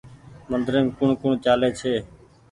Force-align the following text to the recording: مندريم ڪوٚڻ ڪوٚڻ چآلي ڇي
مندريم 0.49 0.85
ڪوٚڻ 0.97 1.09
ڪوٚڻ 1.21 1.33
چآلي 1.45 1.69
ڇي 1.79 1.93